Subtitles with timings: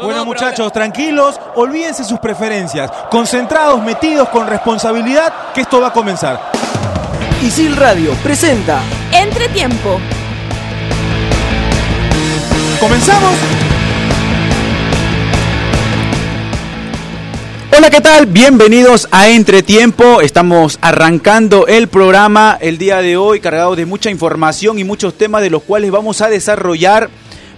[0.00, 6.50] Bueno muchachos, tranquilos, olvídense sus preferencias, concentrados, metidos con responsabilidad, que esto va a comenzar.
[7.42, 8.80] Isil Radio presenta
[9.12, 10.00] Entretiempo.
[12.80, 13.34] ¿Comenzamos?
[17.76, 18.24] Hola, ¿qué tal?
[18.24, 20.22] Bienvenidos a Entretiempo.
[20.22, 25.42] Estamos arrancando el programa el día de hoy cargado de mucha información y muchos temas
[25.42, 27.10] de los cuales vamos a desarrollar.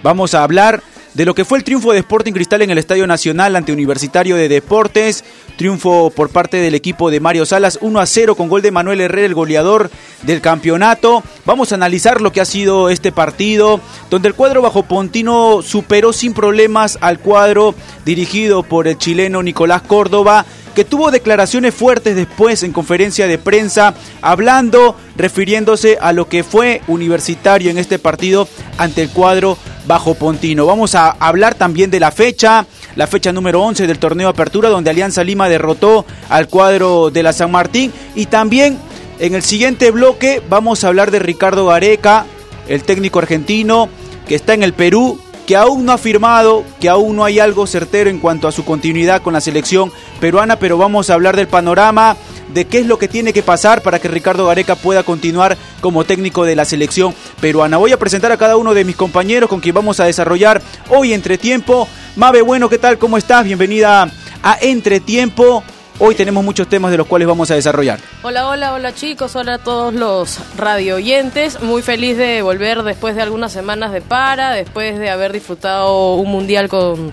[0.02, 0.82] Vamos a hablar
[1.14, 4.36] de lo que fue el triunfo de Sporting Cristal en el Estadio Nacional ante Universitario
[4.36, 5.24] de Deportes.
[5.56, 9.00] Triunfo por parte del equipo de Mario Salas, 1 a 0 con gol de Manuel
[9.00, 9.90] Herrera, el goleador
[10.22, 11.22] del campeonato.
[11.46, 16.12] Vamos a analizar lo que ha sido este partido, donde el cuadro bajo Pontino superó
[16.12, 20.44] sin problemas al cuadro dirigido por el chileno Nicolás Córdoba
[20.74, 26.82] que tuvo declaraciones fuertes después en conferencia de prensa, hablando, refiriéndose a lo que fue
[26.88, 29.56] universitario en este partido ante el cuadro
[29.86, 30.66] bajo Pontino.
[30.66, 32.66] Vamos a hablar también de la fecha,
[32.96, 37.32] la fecha número 11 del torneo Apertura, donde Alianza Lima derrotó al cuadro de la
[37.32, 37.92] San Martín.
[38.14, 38.78] Y también
[39.18, 42.26] en el siguiente bloque vamos a hablar de Ricardo Gareca,
[42.68, 43.88] el técnico argentino
[44.26, 47.66] que está en el Perú, que aún no ha firmado, que aún no hay algo
[47.66, 51.48] certero en cuanto a su continuidad con la selección peruana, pero vamos a hablar del
[51.48, 52.16] panorama,
[52.52, 56.04] de qué es lo que tiene que pasar para que Ricardo Gareca pueda continuar como
[56.04, 57.76] técnico de la selección peruana.
[57.76, 61.12] Voy a presentar a cada uno de mis compañeros con quien vamos a desarrollar hoy
[61.12, 61.88] Entretiempo.
[62.16, 62.98] Mabe, bueno, ¿qué tal?
[62.98, 63.44] ¿Cómo estás?
[63.44, 64.10] Bienvenida
[64.42, 65.64] a Entretiempo.
[66.00, 68.00] Hoy tenemos muchos temas de los cuales vamos a desarrollar.
[68.22, 71.62] Hola, hola, hola chicos, hola a todos los radio oyentes.
[71.62, 76.32] Muy feliz de volver después de algunas semanas de para, después de haber disfrutado un
[76.32, 77.12] mundial con,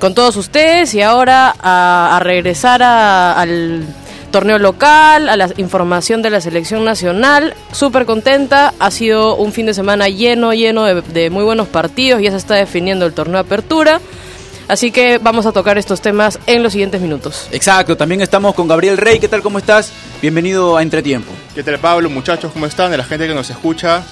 [0.00, 3.84] con todos ustedes y ahora a, regresar al
[4.32, 7.54] torneo local, a la información de la selección nacional.
[7.70, 12.20] Súper contenta, ha sido un fin de semana lleno, lleno de, de muy buenos partidos,
[12.20, 14.00] ya se está definiendo el torneo Apertura.
[14.68, 17.48] Así que vamos a tocar estos temas en los siguientes minutos.
[17.52, 19.20] Exacto, también estamos con Gabriel Rey.
[19.20, 19.42] ¿Qué tal?
[19.42, 19.92] ¿Cómo estás?
[20.20, 21.30] Bienvenido a Entretiempo.
[21.54, 22.10] ¿Qué tal Pablo?
[22.10, 22.90] Muchachos, ¿cómo están?
[22.90, 24.02] De la gente que nos escucha.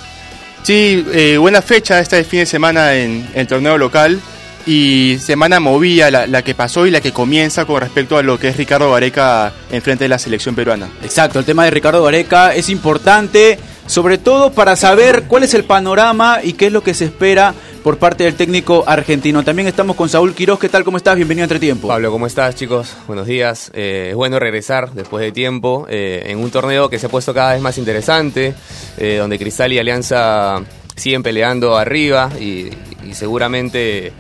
[0.63, 4.21] Sí, eh, buena fecha esta de fin de semana en, el torneo local
[4.67, 8.39] y semana movida la, la, que pasó y la que comienza con respecto a lo
[8.39, 10.89] que es Ricardo Gareca en frente de la selección peruana.
[11.03, 15.65] Exacto, el tema de Ricardo Gareca es importante, sobre todo para saber cuál es el
[15.65, 19.43] panorama y qué es lo que se espera por parte del técnico argentino.
[19.43, 20.59] También estamos con Saúl Quiroz.
[20.59, 20.85] ¿Qué tal?
[20.85, 21.17] ¿Cómo estás?
[21.17, 21.89] Bienvenido a Entretiempo.
[21.89, 22.97] Pablo, ¿cómo estás, chicos?
[23.07, 23.71] Buenos días.
[23.75, 27.35] Eh, es bueno regresar después de tiempo eh, en un torneo que se ha puesto
[27.35, 28.55] cada vez más interesante,
[28.97, 30.63] eh, donde Cristal y Alianza
[30.97, 32.71] siguen peleando arriba y,
[33.07, 34.13] y seguramente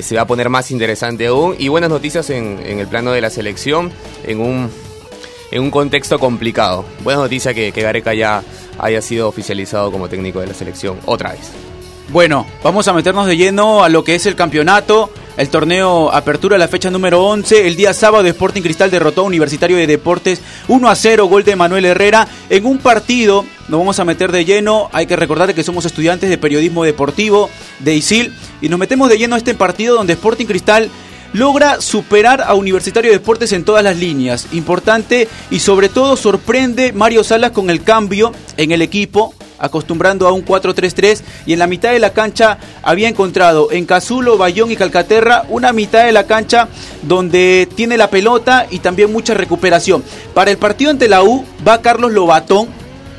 [0.00, 1.54] se va a poner más interesante aún.
[1.58, 3.92] Y buenas noticias en, en el plano de la selección,
[4.26, 4.70] en un,
[5.50, 6.84] en un contexto complicado.
[7.02, 8.42] Buena noticia que, que Gareca ya
[8.78, 11.50] haya sido oficializado como técnico de la selección otra vez.
[12.10, 15.10] Bueno, vamos a meternos de lleno a lo que es el campeonato.
[15.36, 17.66] El torneo Apertura, la fecha número 11.
[17.66, 21.56] El día sábado, Sporting Cristal derrotó a Universitario de Deportes 1 a 0, gol de
[21.56, 22.28] Manuel Herrera.
[22.50, 24.90] En un partido, nos vamos a meter de lleno.
[24.92, 27.50] Hay que recordar que somos estudiantes de periodismo deportivo
[27.80, 28.32] de ISIL.
[28.60, 30.90] Y nos metemos de lleno a este partido donde Sporting Cristal
[31.34, 34.46] logra superar a Universitario de Deportes en todas las líneas.
[34.52, 40.32] Importante y sobre todo sorprende Mario Salas con el cambio en el equipo acostumbrando a
[40.32, 44.76] un 4-3-3 y en la mitad de la cancha había encontrado en Cazulo, Bayón y
[44.76, 46.68] Calcaterra una mitad de la cancha
[47.02, 50.04] donde tiene la pelota y también mucha recuperación.
[50.34, 52.68] Para el partido ante la U va Carlos Lobatón,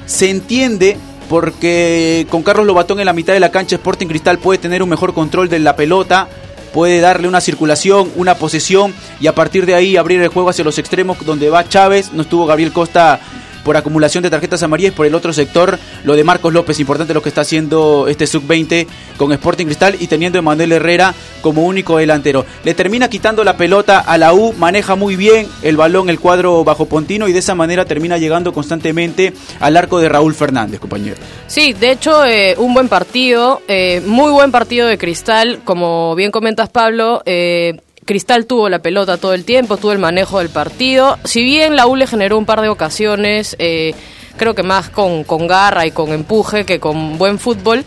[0.06, 0.98] se entiende
[1.30, 4.90] porque con Carlos Lobatón en la mitad de la cancha Sporting Cristal puede tener un
[4.90, 6.28] mejor control de la pelota,
[6.76, 10.66] puede darle una circulación, una posesión y a partir de ahí abrir el juego hacia
[10.66, 13.22] los extremos donde va Chávez, no estuvo Gabriel Costa
[13.66, 17.22] por acumulación de tarjetas amarillas por el otro sector lo de Marcos López, importante lo
[17.22, 18.88] que está haciendo este sub-20
[19.18, 22.46] con Sporting Cristal y teniendo a Manuel Herrera como único delantero.
[22.64, 26.64] Le termina quitando la pelota a la U, maneja muy bien el balón, el cuadro
[26.64, 31.18] bajo Pontino y de esa manera termina llegando constantemente al arco de Raúl Fernández, compañero.
[31.48, 36.32] Sí, de hecho, eh, un buen partido, eh, muy buen partido de Cristal, como bien
[36.32, 37.24] comentas Pablo.
[37.26, 41.18] Eh, Cristal tuvo la pelota todo el tiempo, tuvo el manejo del partido.
[41.24, 43.96] Si bien la U le generó un par de ocasiones, eh,
[44.38, 47.84] creo que más con, con, garra y con empuje que con buen fútbol.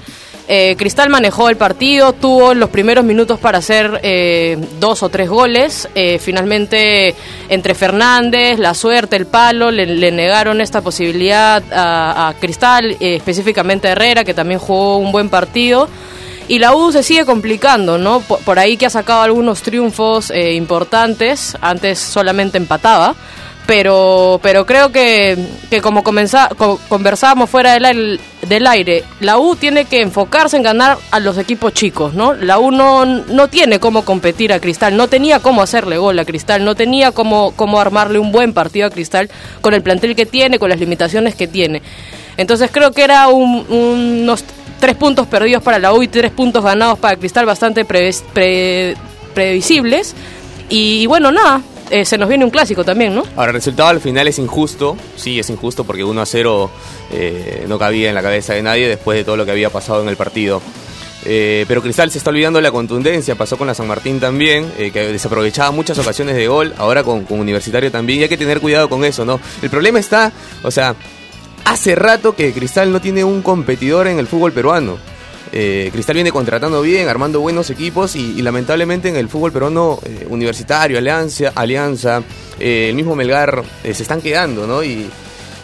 [0.50, 5.28] Eh, Cristal manejó el partido, tuvo los primeros minutos para hacer eh, dos o tres
[5.28, 5.88] goles.
[6.18, 7.14] Finalmente,
[7.48, 13.88] entre Fernández, la suerte, el palo, le, le negaron esta posibilidad a, a Cristal, específicamente
[13.88, 15.88] a Herrera, que también jugó un buen partido
[16.48, 18.20] y la U se sigue complicando, ¿no?
[18.20, 23.14] Por, ahí que ha sacado algunos triunfos eh, importantes, antes solamente empataba,
[23.66, 25.36] pero pero creo que,
[25.68, 28.18] que como comenza, co- conversábamos fuera del
[28.48, 32.32] del aire, la U tiene que enfocarse en ganar a los equipos chicos, ¿no?
[32.32, 36.24] La U no, no tiene cómo competir a Cristal, no tenía cómo hacerle gol a
[36.24, 39.28] Cristal, no tenía cómo, cómo armarle un buen partido a Cristal
[39.60, 41.82] con el plantel que tiene, con las limitaciones que tiene.
[42.38, 44.44] Entonces creo que era un- unos
[44.78, 47.84] tres puntos perdidos para la U y tres puntos ganados para Cristal bastante
[49.34, 50.14] previsibles.
[50.70, 53.24] Y, bueno, nada, eh, se nos viene un clásico también, ¿no?
[53.36, 54.96] Ahora, el resultado al final es injusto.
[55.16, 56.70] Sí, es injusto porque 1 a 0
[57.12, 60.02] eh, no cabía en la cabeza de nadie después de todo lo que había pasado
[60.02, 60.60] en el partido.
[61.24, 64.70] Eh, pero Cristal se está olvidando de la contundencia, pasó con la San Martín también,
[64.70, 68.60] que desaprovechaba muchas ocasiones de gol, ahora con, con Universitario también, y hay que tener
[68.60, 69.40] cuidado con eso, ¿no?
[69.60, 70.32] El problema está,
[70.62, 70.94] o sea,
[71.68, 74.96] hace rato que Cristal no tiene un competidor en el fútbol peruano.
[75.52, 80.26] Eh, Cristal viene contratando bien, armando buenos equipos y, lamentablemente en el fútbol peruano eh,
[80.28, 82.22] universitario, Alianza, Alianza
[82.58, 84.82] eh, el mismo Melgar se están quedando, ¿no?
[84.82, 85.10] Y,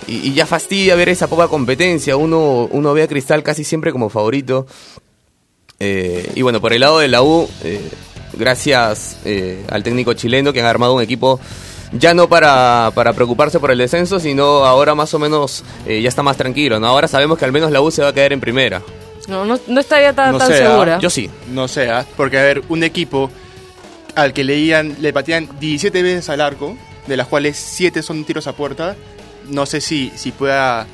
[0.07, 2.17] y- ya fastidia ver esa poca competencia.
[2.17, 4.67] Uno, uno ve a Cristal casi siempre como favorito.
[5.81, 7.47] Y bueno, por el lado de la U,
[8.33, 9.19] gracias
[9.69, 11.39] al técnico chileno que han armado un equipo
[11.99, 16.09] ya no para, para preocuparse por el descenso, sino ahora más o menos eh, ya
[16.09, 16.87] está más tranquilo, ¿no?
[16.87, 18.83] Ahora sabemos que al menos la U se va a quedar en primera.
[19.29, 20.99] No, no, no estaría tan, No tan segura.
[20.99, 21.31] Yo sí.
[21.51, 22.05] No sé, ¿ah?
[22.17, 23.31] porque a ver, un equipo
[24.15, 26.77] al que leían, le patean 17 veces al arco,
[27.07, 28.97] de las cuales 7 son tiros a puerta,
[29.49, 30.87] no sé si, si pueda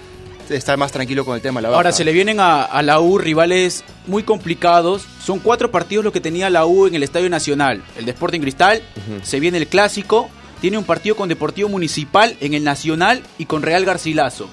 [0.49, 1.79] estar más tranquilo con el tema de la baja.
[1.79, 5.07] Ahora se le vienen a, a la U rivales muy complicados.
[5.25, 7.83] Son cuatro partidos lo que tenía la U en el Estadio Nacional.
[7.97, 8.83] El de Sporting Cristal,
[9.23, 10.29] se viene el Clásico,
[10.61, 14.49] tiene un partido con Deportivo Municipal en el Nacional y con Real Garcilaso.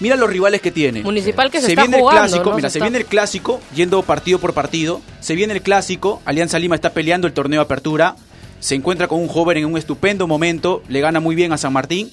[0.00, 1.02] Mira los rivales que tiene.
[1.02, 2.22] Municipal que se, se está viene jugando.
[2.24, 2.56] el clásico, ¿no?
[2.56, 5.02] mira, se, está- viene el clásico, yendo partido por partido.
[5.20, 8.16] Se viene el clásico, Alianza Lima está peleando el torneo de apertura.
[8.60, 11.72] Se encuentra con un joven en un estupendo momento, le gana muy bien a San
[11.72, 12.10] Martín.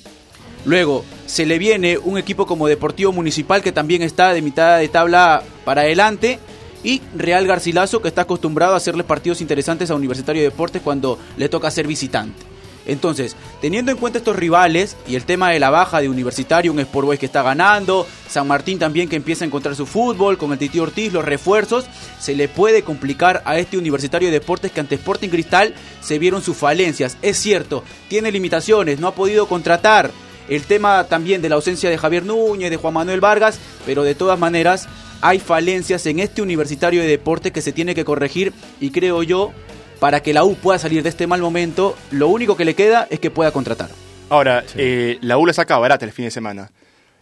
[0.66, 4.88] Luego se le viene un equipo como Deportivo Municipal que también está de mitad de
[4.90, 6.40] tabla para adelante.
[6.84, 11.18] Y Real Garcilaso que está acostumbrado a hacerle partidos interesantes a Universitario de Deportes cuando
[11.38, 12.44] le toca ser visitante.
[12.88, 16.80] Entonces, teniendo en cuenta estos rivales y el tema de la baja de Universitario, un
[16.80, 20.54] Sport Boys que está ganando, San Martín también que empieza a encontrar su fútbol, con
[20.54, 21.86] el Titi Ortiz, los refuerzos,
[22.20, 26.42] se le puede complicar a este Universitario de Deportes que ante Sporting Cristal se vieron
[26.42, 27.18] sus falencias.
[27.22, 30.12] Es cierto, tiene limitaciones, no ha podido contratar.
[30.48, 34.16] El tema también de la ausencia de Javier Núñez, de Juan Manuel Vargas, pero de
[34.16, 34.88] todas maneras
[35.20, 39.52] hay falencias en este Universitario de Deportes que se tiene que corregir y creo yo
[40.00, 43.08] para que la U pueda salir de este mal momento, lo único que le queda
[43.10, 43.90] es que pueda contratar.
[44.30, 46.72] Ahora, eh, la U la saca barata el fin de semana.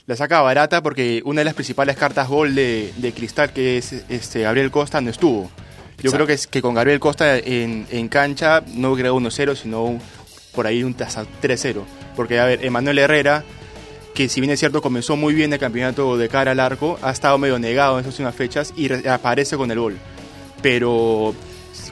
[0.08, 3.92] La saca barata porque una de las principales cartas gol de, de Cristal, que es
[4.10, 5.44] este, Gabriel Costa, no estuvo.
[5.44, 6.12] Yo Exacto.
[6.16, 9.98] creo que, es, que con Gabriel Costa en, en cancha no creó 1-0, sino
[10.54, 11.82] por ahí un hasta 3-0.
[12.16, 13.44] Porque, a ver, Emanuel Herrera,
[14.14, 17.12] que si bien es cierto comenzó muy bien el campeonato de cara al arco, ha
[17.12, 19.98] estado medio negado en estas últimas fechas y re- aparece con el gol.
[20.62, 21.34] Pero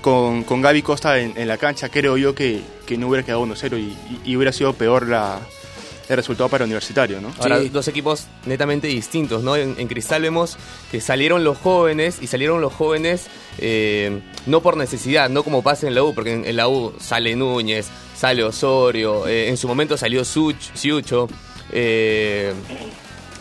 [0.02, 3.46] con, con Gaby Costa en, en la cancha creo yo que, que no hubiera quedado
[3.46, 5.40] 1-0 y, y- y hubiera sido peor la,
[6.10, 7.32] el resultado para Universitario, ¿no?
[7.40, 7.70] Ahora, Sí.
[7.70, 9.56] dos equipos netamente distintos, ¿no?
[9.56, 10.58] En, en Cristal vemos
[10.92, 13.28] que salieron los jóvenes y salieron los jóvenes
[13.60, 16.94] eh, no por necesidad, no como pasa en la U, porque en, en la U
[17.00, 17.88] sale Núñez,
[18.18, 21.30] sale Osorio, eh, en su momento salió Such, Siucho,
[21.72, 22.54] eh,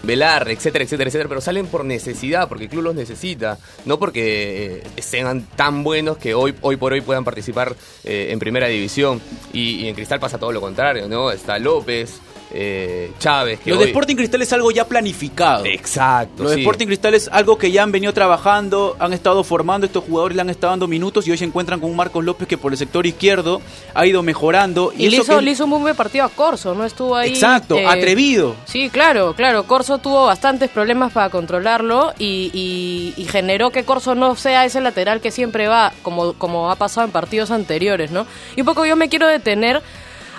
[0.02, 4.82] Velar, etcétera, etcétera, etcétera, pero salen por necesidad, porque el club los necesita, no porque
[4.96, 7.74] eh, sean tan buenos que hoy, hoy por hoy puedan participar
[8.04, 9.20] eh, en primera división.
[9.52, 11.30] Y, y en Cristal pasa todo lo contrario, ¿no?
[11.30, 12.20] Está López,
[12.54, 15.64] eh, Chávez, que Lo hoy- de Sporting Cristal es algo ya planificado.
[15.64, 16.42] Exacto.
[16.44, 16.60] Lo de sí.
[16.62, 20.42] Sporting Cristal es algo que ya han venido trabajando, han estado formando, estos jugadores le
[20.42, 22.78] han estado dando minutos y hoy se encuentran con un Marcos López que por el
[22.78, 23.60] sector izquierdo
[23.94, 24.92] ha ido mejorando.
[24.96, 26.84] Y le eso hizo, que- le hizo un muy buen partido a Corso, ¿no?
[26.84, 27.30] Estuvo ahí.
[27.30, 28.54] Exacto, eh, atrevido.
[28.64, 29.64] Sí, claro, claro.
[29.64, 34.80] Corso tuvo bastantes problemas para controlarlo y, y- y generó que Corso no sea ese
[34.80, 38.26] lateral que siempre va, como, como ha pasado en partidos anteriores, ¿no?
[38.56, 39.80] Y un poco yo me quiero detener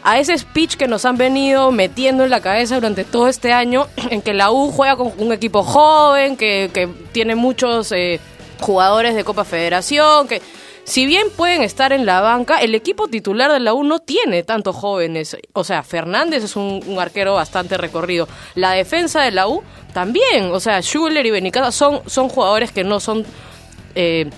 [0.03, 3.87] a ese speech que nos han venido metiendo en la cabeza durante todo este año,
[4.09, 8.19] en que la U juega con un equipo joven, que, que tiene muchos eh,
[8.59, 10.41] jugadores de Copa Federación, que
[10.85, 14.43] si bien pueden estar en la banca, el equipo titular de la U no tiene
[14.43, 15.37] tantos jóvenes.
[15.53, 18.27] O sea, Fernández es un, un arquero bastante recorrido.
[18.55, 20.51] La defensa de la U también.
[20.51, 23.25] O sea, Schuller y Benicata son, son jugadores que no son...
[23.95, 24.29] Eh,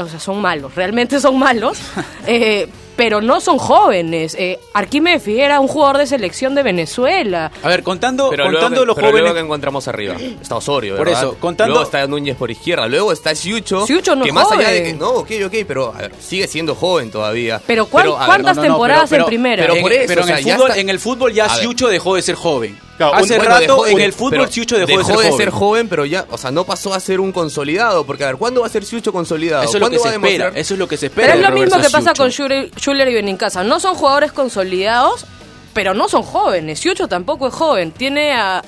[0.00, 1.78] o sea, son malos, realmente son malos.
[2.26, 2.68] Eh,
[3.00, 4.36] pero no son jóvenes.
[4.38, 7.50] Eh, Arquímedes Figuera, un jugador de selección de Venezuela.
[7.62, 9.22] A ver, contando, Pero, contando luego, los pero jóvenes.
[9.22, 10.16] luego que encontramos arriba.
[10.18, 11.22] Está Osorio, Por ¿verdad?
[11.22, 12.86] eso, contando- Luego está Núñez por izquierda.
[12.88, 13.86] Luego está Siucho.
[13.86, 14.92] Siucho no que es más allá de joven.
[14.92, 14.98] que.
[14.98, 17.58] No, ok, ok, pero a ver, sigue siendo joven todavía.
[17.66, 19.62] Pero, ¿cuán- ver, ¿cuántas no, no, no, temporadas pero- en primera?
[19.62, 21.48] pero en- por eso, pero en, o sea, el fútbol, está- en el fútbol ya.
[21.48, 22.78] Siucho dejó de ser joven.
[23.08, 25.36] Claro, Hace Bueno, rato dejó- en el fútbol Siucho dejó, de ser joven.
[25.38, 28.04] ser joven, pero ya, o sea, no pasó a ser un consolidado.
[28.04, 29.62] Porque, a ver, ¿cuándo va a ser Siucho consolidado?
[29.62, 30.48] Eso es lo que ¿Cuándo se espera.
[30.54, 31.28] Eso es lo que se espera.
[31.32, 33.64] Pero es lo mismo que pasa con Schuller y Benincasa.
[33.64, 35.24] No son jugadores consolidados,
[35.72, 36.78] pero no son jóvenes.
[36.78, 37.92] Siucho tampoco es joven.
[37.92, 38.62] Tiene a...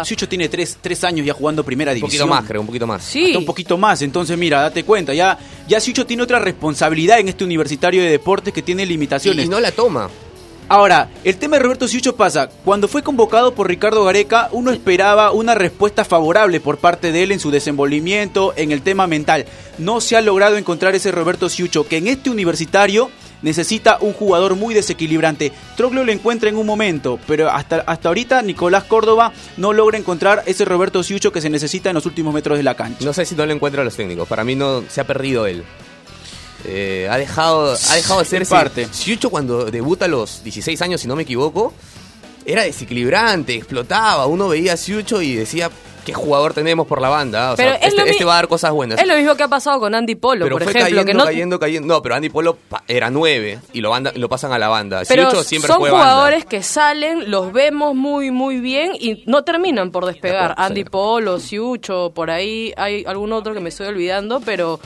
[0.00, 2.28] a- Siucho tiene tres, tres años ya jugando primera Un división.
[2.28, 3.02] poquito más, creo, un poquito más.
[3.02, 3.24] Sí.
[3.26, 7.28] Hasta un poquito más, entonces mira, date cuenta, ya, ya Siucho tiene otra responsabilidad en
[7.28, 9.46] este universitario de deportes que tiene Y, limitaciones.
[9.46, 10.08] y no la toma.
[10.68, 15.30] Ahora, el tema de Roberto Siucho pasa, cuando fue convocado por Ricardo Gareca, uno esperaba
[15.30, 19.44] una respuesta favorable por parte de él en su desenvolvimiento, en el tema mental.
[19.76, 23.10] No se ha logrado encontrar ese Roberto Siucho, que en este universitario
[23.42, 25.52] necesita un jugador muy desequilibrante.
[25.76, 30.44] Troglio lo encuentra en un momento, pero hasta, hasta ahorita Nicolás Córdoba no logra encontrar
[30.46, 33.04] ese Roberto Siucho que se necesita en los últimos metros de la cancha.
[33.04, 34.26] No sé si no lo encuentra a los técnicos.
[34.26, 35.62] Para mí no se ha perdido él.
[36.66, 38.88] Eh, ha dejado ha dejado de ser parte.
[38.90, 41.72] Siucho cuando debuta a los 16 años, si no me equivoco,
[42.46, 44.26] era desequilibrante, explotaba.
[44.26, 45.70] Uno veía a Siucho y decía,
[46.06, 47.52] ¿qué jugador tenemos por la banda?
[47.52, 48.98] O Pero sea, es este, este va a dar cosas buenas.
[49.00, 50.90] Es lo mismo que ha pasado con Andy Polo, pero por fue ejemplo.
[50.96, 51.88] cayendo, que no, cayendo, cayendo.
[51.94, 55.02] No, pero Andy Polo era 9 y lo, banda- lo pasan a la banda.
[55.08, 56.48] Pero Siucho siempre son fue jugadores banda.
[56.50, 60.48] que salen, los vemos muy, muy bien y no terminan por despegar.
[60.48, 60.88] De acuerdo, Andy sí.
[60.90, 64.80] Polo, Siucho, por ahí hay algún otro que me estoy olvidando, pero,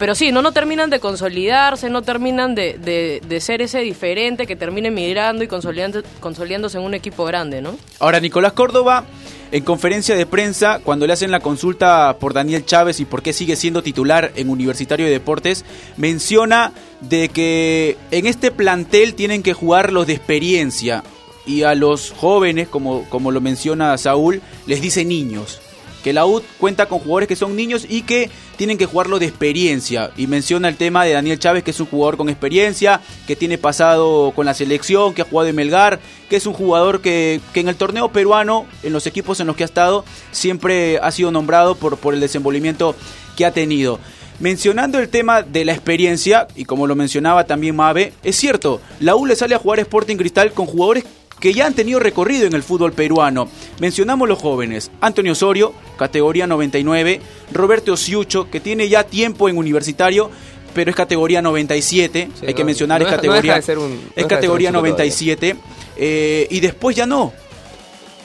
[0.00, 4.46] pero sí, no, no terminan de consolidarse, no terminan de, de, de ser ese diferente
[4.46, 7.76] que termine migrando y consolidando- consolidándose en un equipo grande, ¿no?
[8.00, 9.04] Ahora, Nicolás Córdoba,
[9.52, 13.32] en conferencia de prensa, cuando le hacen la consulta por Daniel Chávez y por qué
[13.34, 15.64] sigue siendo titular en Universitario de Deportes,
[15.98, 21.04] menciona de que en este plantel tienen que jugar los de experiencia
[21.46, 25.60] y a los jóvenes, como, como lo menciona Saúl, les dice niños.
[26.02, 28.30] Que la UD cuenta con jugadores que son niños y que
[28.60, 30.10] tienen que jugarlo de experiencia.
[30.18, 33.56] Y menciona el tema de Daniel Chávez, que es un jugador con experiencia, que tiene
[33.56, 35.98] pasado con la selección, que ha jugado en Melgar,
[36.28, 39.56] que es un jugador que, que en el torneo peruano, en los equipos en los
[39.56, 42.94] que ha estado, siempre ha sido nombrado por, por el desenvolvimiento
[43.34, 43.98] que ha tenido.
[44.40, 49.16] Mencionando el tema de la experiencia, y como lo mencionaba también Mabe, es cierto, la
[49.16, 51.04] U le sale a jugar Sporting Cristal con jugadores
[51.40, 53.48] que ya han tenido recorrido en el fútbol peruano.
[53.80, 57.20] Mencionamos los jóvenes, Antonio Osorio, categoría 99,
[57.52, 60.30] Roberto Siucho, que tiene ya tiempo en universitario,
[60.74, 64.26] pero es categoría 97, Sí, hay que mencionar, no es no categoría, de un- es
[64.26, 64.92] categoría chico todavía.
[64.92, 65.56] 97,
[65.96, 67.32] eh, y después ya no.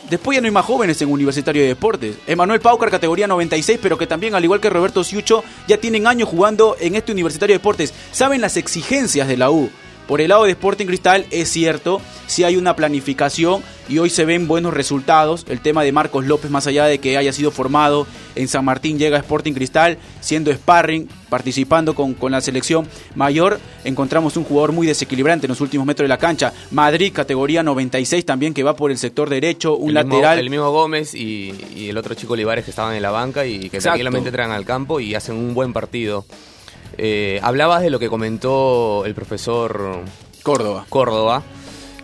[0.10, 2.17] Después ya no hay más jóvenes en Universitario de Deportes.
[2.27, 6.29] Emanuel Paucar, categoría 96, pero que también, al igual que Roberto Siucho, ya tienen años
[6.29, 7.91] jugando en este Universitario de Deportes.
[8.12, 9.72] Saben las exigencias de la U.
[10.07, 14.24] Por el lado de Sporting Cristal es cierto, si hay una planificación y hoy se
[14.25, 15.45] ven buenos resultados.
[15.50, 19.00] El tema de Marcos López, más allá de que haya sido formado en San Martín,
[19.00, 23.59] llega a Sporting Cristal, siendo sparring, participando con, con la selección mayor.
[23.83, 26.53] Encontramos un jugador muy desequilibrante en los últimos metros de la cancha.
[26.69, 30.38] Madrid, categoría 96 también, que va por el sector derecho, un el mismo- lateral.
[30.39, 33.57] el mismo Gómez y, y el otro chico Olivares que estaban en la banca y
[33.69, 33.83] que Exacto.
[33.89, 36.25] tranquilamente entran al campo y hacen un buen partido.
[36.97, 40.01] Eh, hablabas de lo que comentó el profesor
[40.43, 40.85] Córdoba.
[40.89, 41.43] Córdoba.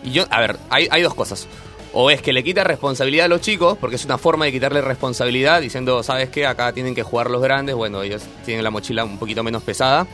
[0.04, 1.46] Y yo, a ver, hay, hay dos cosas.
[1.94, 4.80] O es que le quita responsabilidad a los chicos, porque es una forma de quitarle
[4.80, 6.46] responsabilidad, diciendo, ¿sabes qué?
[6.46, 10.06] Acá tienen que jugar los grandes, bueno, ellos tienen la mochila un poquito menos pesada.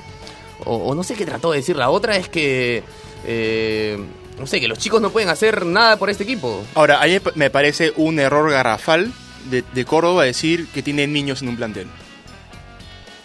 [0.64, 1.76] O, o no sé qué trató de decir.
[1.76, 2.82] La otra es que,
[3.24, 3.96] eh,
[4.38, 6.64] no sé, que los chicos no pueden hacer nada por este equipo.
[6.74, 9.12] Ahora, a mí me parece un error garrafal
[9.48, 11.86] de, de Córdoba decir que tiene niños en un plantel.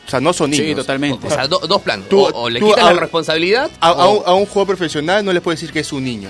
[0.05, 0.65] O sea, no son niños.
[0.67, 1.25] Sí, totalmente.
[1.27, 2.10] O sea, do- dos planes.
[2.10, 3.72] Tú- o, o le quitas la responsabilidad.
[3.79, 6.29] A, a un, a un jugador profesional no le puede decir que es un niño.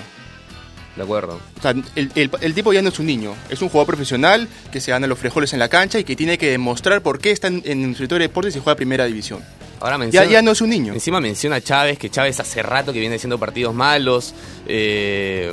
[0.96, 1.40] De acuerdo.
[1.58, 4.46] O sea, el, el- el tipo ya no es un niño, es un jugador profesional
[4.70, 7.32] que se gana los frijoles en la cancha y que tiene que demostrar por qué
[7.32, 9.40] está en, en el territorio de deportes y juega primera división.
[9.80, 10.92] Ahora Ya, menciona, ya no es un niño.
[10.94, 14.34] Encima menciona a Chávez, que Chávez hace rato que viene haciendo partidos malos.
[14.68, 15.52] eh,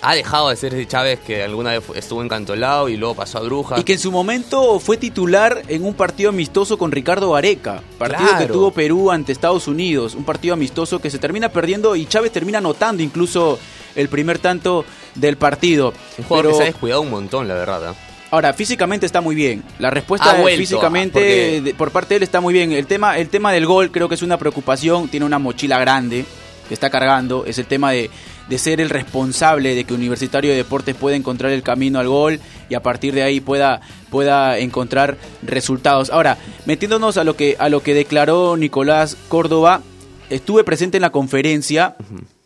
[0.00, 3.40] ha dejado de ser ese Chávez que alguna vez estuvo encantolado y luego pasó a
[3.42, 3.78] Bruja.
[3.80, 7.82] Y que en su momento fue titular en un partido amistoso con Ricardo Areca.
[7.98, 10.14] Partido que tuvo Perú ante Estados Unidos.
[10.14, 13.58] Un partido amistoso que se termina perdiendo y Chávez termina anotando incluso
[13.96, 14.84] el primer tanto
[15.16, 15.92] del partido.
[16.18, 17.90] Un jugador Pero- que se ha descuidado un montón, la verdad.
[17.90, 17.94] ¿eh?
[18.30, 19.64] Ahora, físicamente está muy bien.
[19.78, 22.70] La respuesta vuelto, físicamente porque- de- por parte de él está muy bien.
[22.72, 25.08] El tema, el tema del gol creo que es una preocupación.
[25.08, 26.24] Tiene una mochila grande
[26.68, 27.46] que está cargando.
[27.46, 28.10] Es el tema de,
[28.48, 32.40] de ser el responsable de que Universitario de Deportes pueda encontrar el camino al gol
[32.68, 36.10] y a partir de ahí pueda, pueda encontrar resultados.
[36.10, 39.82] Ahora, metiéndonos a lo que, a lo que declaró Nicolás Córdoba,
[40.30, 41.96] estuve presente en la conferencia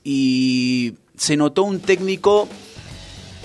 [0.04, 2.48] y se notó un técnico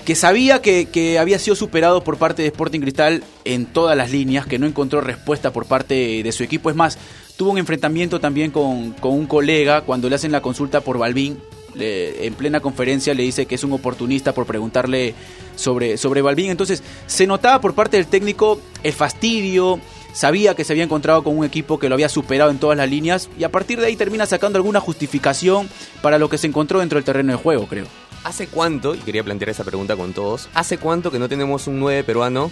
[0.04, 4.10] que sabía que, que había sido superado por parte de Sporting Cristal en todas las
[4.10, 6.70] líneas, que no encontró respuesta por parte de su equipo.
[6.70, 6.98] Es más,
[7.36, 11.38] tuvo un enfrentamiento también con, con un colega cuando le hacen la consulta por Balbín.
[11.74, 15.14] Le- en plena conferencia le dice que es un oportunista por preguntarle
[15.56, 16.50] sobre, sobre Balbín.
[16.50, 19.78] Entonces, se notaba por parte del técnico el fastidio,
[20.12, 22.88] sabía que se había encontrado con un equipo que lo había superado en todas las
[22.90, 25.68] líneas y a partir de ahí termina sacando alguna justificación
[26.02, 27.86] para lo que se encontró dentro del terreno de juego, creo.
[28.24, 31.78] ¿Hace cuánto, y quería plantear esa pregunta con todos, ¿hace cuánto que no tenemos un
[31.78, 32.50] 9 peruano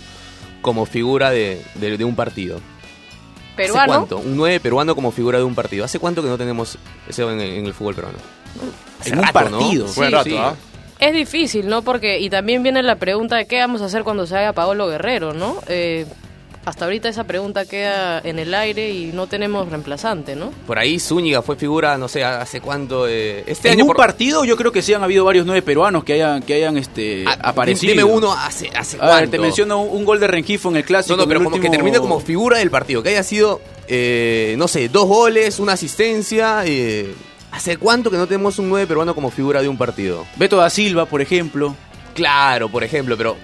[0.62, 2.56] como figura de, de- de un partido?
[2.58, 3.92] ¿Hace Peruano.
[4.06, 4.18] cuánto?
[4.18, 5.84] Un 9 peruano como figura de un partido.
[5.84, 6.76] ¿Hace cuánto que no tenemos
[7.08, 8.18] eso en, en el fútbol peruano?
[9.00, 9.32] Hace En un ¿no?
[9.32, 9.86] partido.
[9.96, 10.36] Buen rato, sí.
[10.38, 10.54] ¿ah?
[10.98, 11.82] Es difícil, ¿no?
[11.82, 14.88] Porque, y también viene la pregunta de qué vamos a hacer cuando se haga Paolo
[14.88, 15.56] Guerrero, ¿no?
[15.68, 16.06] Eh,
[16.64, 20.50] hasta ahorita esa pregunta queda en el aire y no tenemos reemplazante, ¿no?
[20.66, 23.06] Por ahí Zúñiga fue figura, no sé, hace cuánto.
[23.06, 25.62] eh, este en año un por- partido yo creo que sí han habido varios nueve
[25.62, 27.92] peruanos que hayan, que hayan este, Ah, aparecido.
[27.92, 30.84] Dime uno hace, hace A ver, te menciono un, un gol de Rengifo en el
[30.84, 31.14] clásico.
[31.16, 34.66] No, no, pero como que termine como figura del partido, que haya sido, eh, no
[34.66, 36.62] sé, dos goles, una asistencia.
[36.64, 37.14] eh,
[37.52, 40.26] ¿Hace cuánto que no tenemos un 9 peruano como figura de un partido?
[40.36, 41.74] Beto da Silva, por ejemplo.
[42.14, 43.36] Claro, por ejemplo, pero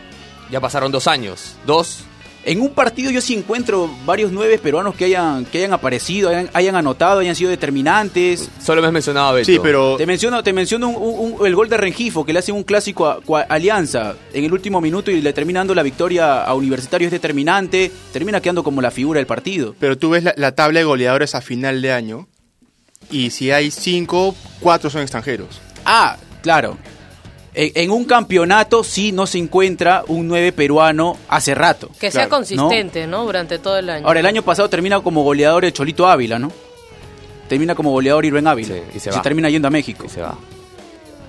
[0.50, 1.56] ya pasaron dos años.
[1.66, 2.04] Dos.
[2.44, 6.50] En un partido yo sí encuentro varios nueve peruanos que hayan, que hayan aparecido, hayan,
[6.54, 8.50] hayan anotado, hayan sido determinantes.
[8.60, 9.46] Solo me has mencionado a Beto.
[9.46, 12.40] Sí, pero Te menciono, te menciono un- un- un- el gol de Rengifo, que le
[12.40, 15.84] hace un clásico a, a Alianza en el último minuto y le termina dando la
[15.84, 17.06] victoria a Universitario.
[17.06, 19.76] Es determinante, termina quedando como la figura del partido.
[19.78, 22.26] Pero tú ves la, la tabla de goleadores a final de año
[23.10, 25.60] y si hay cinco, cuatro son extranjeros.
[25.84, 26.76] Ah, claro.
[27.54, 31.88] En, en un campeonato sí no se encuentra un 9 peruano hace rato.
[32.00, 33.24] Que sea Claro, consistente, ¿no?
[33.24, 34.06] Durante todo el año.
[34.06, 36.50] Ahora, el año pasado termina como goleador el Cholito Ávila, ¿no?
[37.48, 38.74] Termina como goleador Irving Ávila.
[38.76, 39.20] Sí, y se se va.
[39.22, 40.04] termina yendo a México.
[40.06, 40.34] Y se va.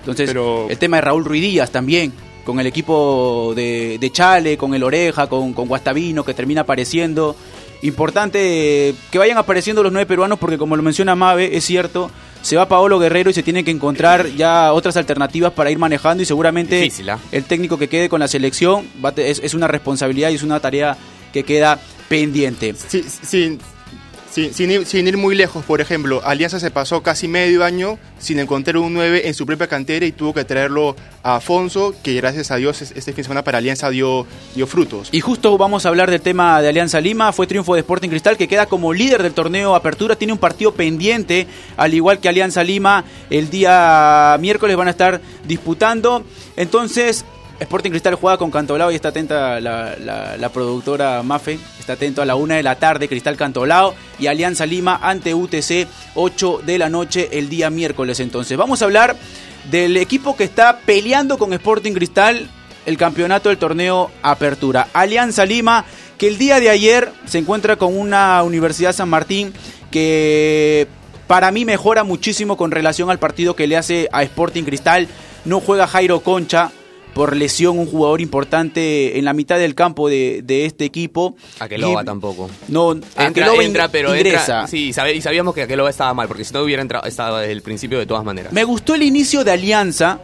[0.00, 2.12] Entonces, Pero- el tema de Raúl Ruiz Díaz también,
[2.46, 7.36] con el equipo de, de Chale, con el Oreja, con, con Guastavino, que termina apareciendo.
[7.84, 12.10] Importante eh, que vayan apareciendo los nueve peruanos, porque como lo menciona Mabe, es cierto,
[12.42, 16.22] se va Paolo Guerrero y se tienen que encontrar ya otras alternativas para ir manejando
[16.22, 17.18] y seguramente Difícil, ¿ah?
[17.30, 20.34] el técnico que quede con la selección va a te- es, es una responsabilidad y
[20.34, 20.96] es una tarea
[21.32, 22.74] que queda pendiente.
[22.88, 23.58] Sí, sin,
[24.34, 28.78] sin, sin ir, muy lejos, por ejemplo, Alianza se pasó casi medio año sin encontrar
[28.78, 32.56] un 9 en su propia cantera y tuvo que traerlo a Afonso, que gracias a
[32.56, 35.08] Dios es- este fin de semana para Alianza dio, dio frutos.
[35.12, 37.32] Y justo vamos a hablar del tema de Alianza Lima.
[37.32, 40.16] Fue triunfo de Sporting Cristal que queda como líder del torneo Apertura.
[40.16, 43.04] Tiene un partido pendiente, al igual que Alianza Lima.
[43.30, 46.24] El día miércoles van a estar disputando.
[46.56, 47.24] Entonces,
[47.60, 49.94] Sporting Cristal juega con Cantolao y está atenta la-
[50.38, 51.58] la productora Mafe.
[51.84, 53.94] Está atento a la una de la tarde, Cristal Cantolao.
[54.18, 58.20] Y Alianza Lima ante UTC, 8 de la noche el día miércoles.
[58.20, 59.18] Entonces, vamos a hablar
[59.70, 62.48] del equipo que está peleando con Sporting Cristal
[62.86, 64.88] el campeonato del torneo Apertura.
[64.94, 65.84] Alianza Lima,
[66.16, 69.52] que el día de ayer se encuentra con una Universidad San Martín
[69.90, 70.88] que
[71.26, 75.06] para mí mejora muchísimo con relación al partido que le hace a Sporting Cristal.
[75.44, 76.72] No juega Jairo Concha
[77.14, 81.36] por lesión, un jugador importante en la mitad del campo de, de este equipo.
[81.60, 82.50] Aqueloba Y- tampoco.
[82.68, 84.62] No, Entra, Aqueloba entra, pero ingresa.
[84.62, 84.66] entra.
[84.66, 87.62] Sí, y sabíamos que Aqueloba estaba mal, porque si no hubiera entrado, estaba desde el
[87.62, 88.52] principio de todas maneras.
[88.52, 90.18] Me gustó el inicio de Alianza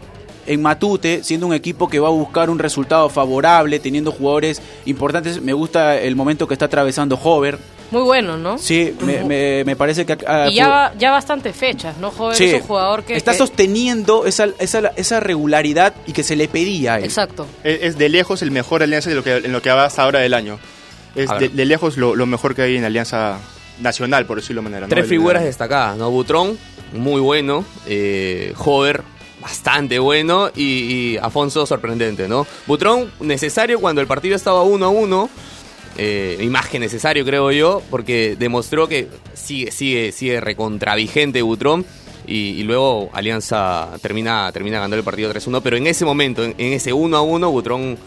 [0.46, 5.40] en Matute, siendo un equipo que va a buscar un resultado favorable, teniendo jugadores importantes.
[5.40, 7.58] Me gusta el momento que está atravesando Hover.
[7.90, 8.56] Muy bueno, ¿no?
[8.58, 10.16] Sí, me, me- me parece que...
[10.26, 12.10] ah, Y ya, ya bastantes fechas, ¿no?
[12.10, 13.16] Joven sí, es un jugador que...
[13.16, 17.04] está que- sosteniendo esa, esa, esa regularidad y que se le pedía a él.
[17.04, 17.46] Exacto.
[17.64, 20.02] Es, es de lejos el mejor Alianza de lo que, en lo que va hasta
[20.02, 20.58] ahora del año.
[21.16, 23.38] Es de, lejos lo, lo mejor que hay en Alianza
[23.80, 24.86] Nacional, por decirlo de manera.
[24.86, 24.90] ¿no?
[24.90, 26.10] Tres El- figuras destacadas, ¿no?
[26.10, 26.56] Butrón,
[26.92, 27.64] muy bueno.
[27.88, 29.02] Eh, Hover,
[29.40, 30.50] bastante bueno.
[30.54, 32.46] Y, y Afonso, sorprendente, ¿no?
[32.68, 35.28] Butrón, necesario cuando el partido estaba uno a uno.
[36.02, 41.84] Eh, y más que necesario, creo yo, porque demostró que sigue, sigue, sigue recontravigente Butrón.
[42.26, 45.60] Y, y luego Alianza termina, termina ganando el partido 3-1.
[45.62, 47.98] Pero en ese momento, en, en ese 1 a 1, Butrón.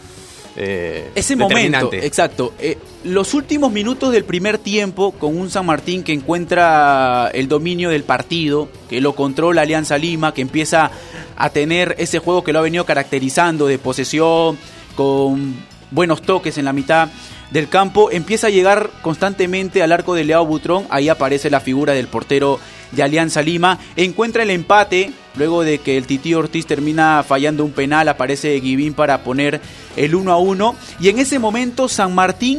[0.56, 2.52] Eh, Ese momento, exacto.
[2.58, 7.90] Eh, los últimos minutos del primer tiempo con un San Martín que encuentra el dominio
[7.90, 10.90] del partido, que lo controla Alianza Lima, que empieza
[11.36, 14.58] a tener ese juego que lo ha venido caracterizando de posesión,
[14.96, 15.54] con
[15.92, 17.08] buenos toques en la mitad
[17.54, 21.92] del campo, empieza a llegar constantemente al arco de Leao Butrón, ahí aparece la figura
[21.92, 22.58] del portero
[22.90, 27.70] de Alianza Lima, encuentra el empate, luego de que el Tití Ortiz termina fallando un
[27.70, 29.60] penal, aparece Guivín para poner
[29.94, 32.58] el 1 a 1, y en ese momento San Martín,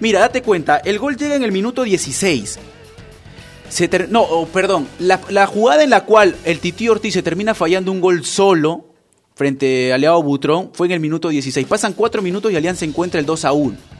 [0.00, 2.58] mira, date cuenta, el gol llega en el minuto 16.
[3.68, 7.52] se no, oh, perdón, la, la jugada en la cual el Titi Ortiz se termina
[7.52, 8.86] fallando un gol solo
[9.34, 11.66] frente a Leao Butrón fue en el minuto 16.
[11.66, 13.91] Pasan cuatro minutos y Alianza encuentra el 2 a 1.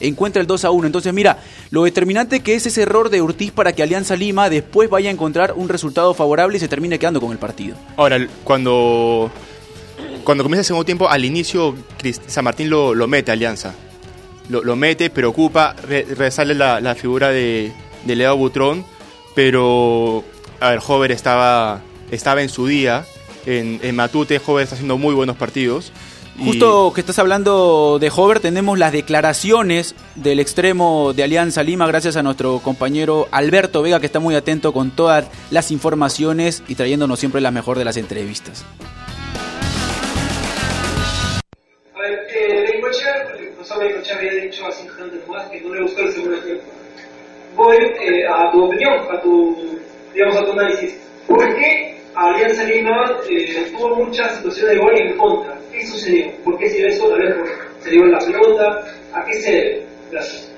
[0.00, 0.86] Encuentra el 2 a 1.
[0.86, 1.38] Entonces, mira,
[1.70, 5.12] lo determinante que es ese error de Ortiz para que Alianza Lima después vaya a
[5.12, 7.76] encontrar un resultado favorable y se termine quedando con el partido.
[7.96, 9.30] Ahora, cuando,
[10.24, 11.74] cuando comienza el segundo tiempo, al inicio
[12.26, 13.74] San Martín lo, lo mete a Alianza.
[14.48, 17.72] Lo, lo mete, preocupa, re- resale la, la figura de,
[18.04, 18.84] de Leo Butrón,
[19.34, 20.24] pero,
[20.60, 23.04] a ver, Hover estaba, estaba en su día.
[23.46, 25.92] En, en Matute, Hover está haciendo muy buenos partidos.
[26.38, 31.86] Y- Justo que estás hablando de Hover, tenemos las declaraciones del extremo de Alianza Lima,
[31.86, 36.74] gracias a nuestro compañero Alberto Vega, que está muy atento con todas las informaciones y
[36.74, 38.64] trayéndonos siempre la mejor de las entrevistas.
[41.94, 43.82] A ver, eh, el profesor
[44.18, 46.64] había dicho hace instantes más que no le gustó el segundo tiempo.
[47.56, 49.78] Voy eh, a tu opinión, a tu,
[50.14, 50.94] digamos, a tu análisis.
[51.28, 55.56] ¿Por qué Alianza Lima eh, tuvo muchas situaciones de gol en contra?
[55.72, 56.30] ¿Qué sucedió?
[56.44, 57.08] ¿Por qué se dio eso?
[57.08, 57.36] Tal vez
[57.80, 58.84] se dio la pelota.
[59.14, 59.86] ¿A qué se debe?
[60.10, 60.52] Gracias.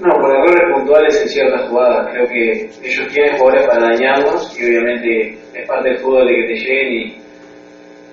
[0.00, 2.08] No, por errores puntuales en ciertas jugadas.
[2.12, 6.46] Creo que ellos tienen jugadores para dañarnos y obviamente es parte del fútbol de que
[6.46, 7.16] te lleguen y,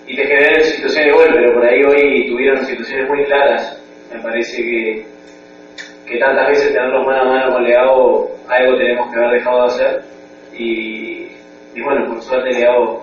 [0.07, 3.81] y te generen situaciones de gol, pero por ahí hoy tuvieron situaciones muy claras.
[4.13, 5.05] Me parece que,
[6.05, 9.65] que tantas veces tenerlos mano a mano con Leao, algo tenemos que haber dejado de
[9.67, 10.01] hacer.
[10.53, 11.28] Y,
[11.75, 13.01] y bueno, por suerte Leao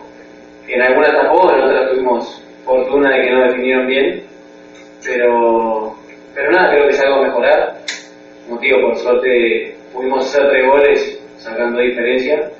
[0.69, 4.23] en algunas tapó, en otras tuvimos fortuna de que no definieron bien.
[5.05, 5.95] Pero,
[6.35, 7.77] pero nada, creo que es algo a mejorar
[8.49, 12.51] como por suerte pudimos hacer tres goles sacando diferencia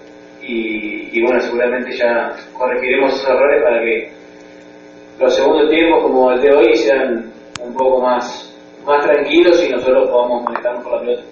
[0.43, 4.11] y, y bueno, seguramente ya corregiremos esos errores para que
[5.19, 10.09] los segundos tiempos como el de hoy sean un poco más, más tranquilos y nosotros
[10.11, 11.23] podamos manejarnos por la pelota.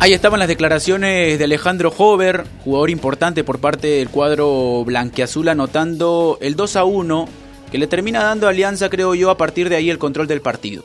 [0.00, 6.38] Ahí estaban las declaraciones de Alejandro Hover, jugador importante por parte del cuadro blanqueazul, anotando
[6.40, 7.28] el 2 a 1,
[7.72, 10.84] que le termina dando Alianza, creo yo, a partir de ahí el control del partido.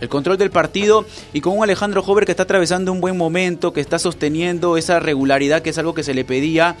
[0.00, 3.72] El control del partido y con un Alejandro Hover que está atravesando un buen momento,
[3.72, 6.76] que está sosteniendo esa regularidad que es algo que se le pedía.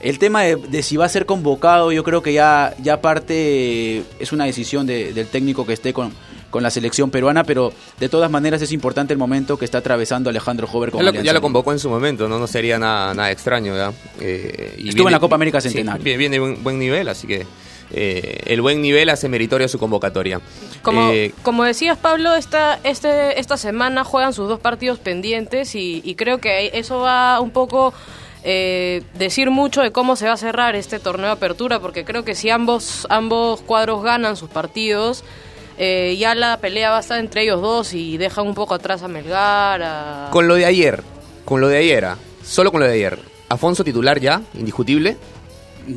[0.00, 4.32] El tema de, si va a ser convocado, yo creo que ya, ya parte es
[4.32, 6.12] una decisión de- del técnico que esté con,
[6.54, 10.30] con la selección peruana, pero de todas maneras es importante el momento que está atravesando
[10.30, 13.12] Alejandro Hover con Ya lo, ya lo convocó en su momento, no, no sería nada,
[13.12, 13.76] nada extraño.
[13.76, 13.92] ¿ya?
[14.20, 16.04] Eh, y Estuvo en la Copa América sí, Centenario.
[16.04, 17.44] viene, viene buen, buen nivel, así que
[17.90, 20.40] eh, el buen nivel hace meritorio su convocatoria.
[20.82, 26.02] Como, Eh, como decías, Pablo, esta, este, esta semana juegan sus dos partidos pendientes y,
[26.04, 27.92] y creo que eso va un poco
[28.44, 32.24] eh, decir mucho de cómo se va a cerrar este torneo de apertura, porque creo
[32.24, 35.24] que si ambos, ambos cuadros ganan sus partidos,
[35.78, 39.02] eh, ya la pelea va a estar entre ellos dos y dejan un poco atrás
[39.02, 39.82] a Melgar.
[39.82, 40.28] A...
[40.30, 41.02] Con lo de ayer,
[41.44, 43.18] con lo de ayer, ah, solo con lo de ayer.
[43.48, 45.16] Afonso titular ya, indiscutible.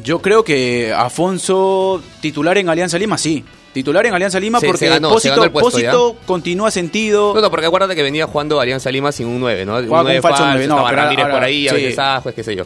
[0.03, 3.43] Yo creo que Afonso, titular en Alianza Lima, sí.
[3.73, 7.33] Titular en Alianza Lima porque se ganó, se Pósito, ganó el puesto Pósito continúa sentido.
[7.35, 9.77] No, no, porque acuérdate que venía jugando Alianza Lima sin un 9, ¿no?
[9.77, 11.73] Un Jugaba con 9 un falso nueve, no, estaba pero Ramírez ahora- por ahí, a
[11.73, 12.63] veces Ajuez, qué sé yo.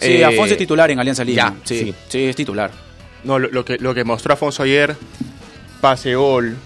[0.00, 1.36] Sí, Eh, Afonso es titular en Alianza Lima.
[1.36, 1.94] ya, sí, sí.
[2.08, 2.70] sí, es titular.
[3.24, 4.96] No, lo, lo que, lo que mostró Afonso ayer,
[5.84, 6.56] pase, gol,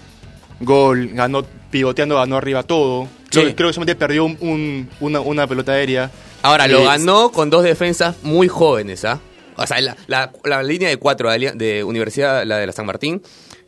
[0.61, 3.05] gol, ganó pivoteando, ganó arriba todo.
[3.29, 3.53] Creo, Sí.
[3.53, 6.09] creo que solamente perdió un- un- una, una pelota aérea.
[6.41, 9.19] Ahora, lo Eh, ganó con dos defensas muy jóvenes, ¿ah?
[9.57, 12.85] O sea, la, la- la línea de cuatro de, de Universidad, la de la San
[12.85, 13.21] Martín,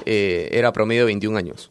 [0.05, 1.69] eh, era promedio 21 años.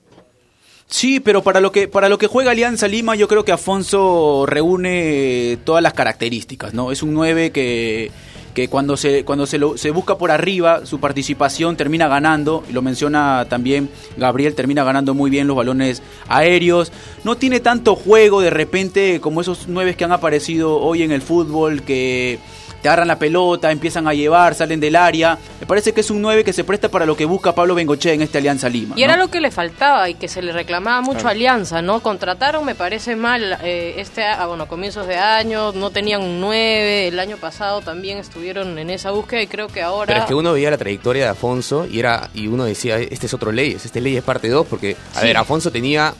[0.86, 4.44] Sí, pero para lo que para lo que juega Alianza Lima, yo creo que Afonso
[4.46, 6.92] reúne todas las características, ¿no?
[6.92, 8.10] Es un 9 que,
[8.54, 12.72] que cuando se cuando se, lo- se busca por arriba, su participación termina ganando, y
[12.72, 16.92] lo menciona también Gabriel, termina ganando muy bien los balones aéreos.
[17.24, 21.22] No tiene tanto juego de repente como esos 9 que han aparecido hoy en el
[21.22, 22.38] fútbol que
[22.82, 25.38] te agarran la pelota, empiezan a llevar, salen del área.
[25.60, 28.12] Me parece que es un 9 que se presta para lo que busca Pablo Bengoche
[28.12, 28.94] en este Alianza Lima.
[28.96, 32.00] Y era lo que le faltaba y que se le reclamaba mucho a Alianza, ¿no?
[32.00, 37.08] Contrataron, me parece mal, eh, este, ah, bueno, comienzos de año, no tenían un 9,
[37.08, 40.06] el año pasado también estuvieron en esa búsqueda y creo que ahora...
[40.06, 43.26] Pero es que uno veía la trayectoria de Afonso y era y uno decía, este
[43.26, 45.26] es otro Leyes, este Leyes parte 2, porque, a Sí.
[45.26, 46.14] ver, Afonso tenía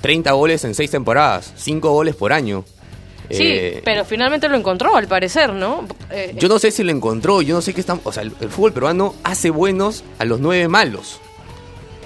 [0.00, 2.64] 30 goles en 6 temporadas, 5 goles por año.
[3.30, 5.86] Sí, Eh, pero finalmente lo encontró, al parecer, ¿no?
[6.10, 8.00] Eh, Yo no sé si lo encontró, yo no sé qué están...
[8.04, 11.20] O sea, el, el fútbol peruano hace buenos a los nueve malos.